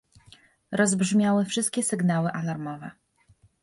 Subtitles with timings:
[0.71, 2.91] Rozbrzmiały wszystkie sygnały alarmowe